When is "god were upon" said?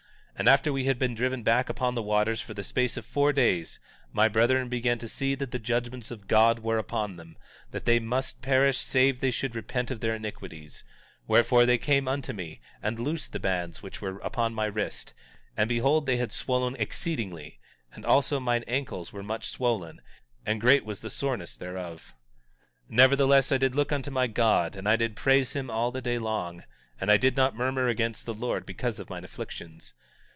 6.25-7.15